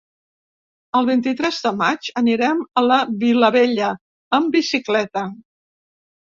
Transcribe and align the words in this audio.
El 0.99 1.09
vint-i-tres 1.09 1.59
de 1.65 1.71
maig 1.81 2.09
anirem 2.21 2.63
a 2.81 2.85
la 2.87 2.97
Vilavella 3.25 3.91
amb 4.39 4.51
bicicleta. 4.57 5.27